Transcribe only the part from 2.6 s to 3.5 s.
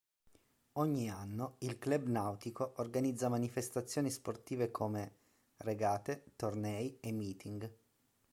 organizza